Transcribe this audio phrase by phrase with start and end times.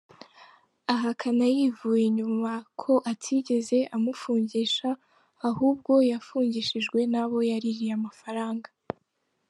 [0.93, 2.51] Ahakana yivuye inyuma
[2.81, 4.89] ko atigeze amufungisha,
[5.49, 8.69] ahubwo yafungishijwe n’abo yaririye amafaranga.